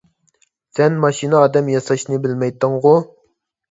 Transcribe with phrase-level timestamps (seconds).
[0.77, 2.99] سەن ماشىنا ئادەم ياساشنى بىلمەيتتىڭغۇ؟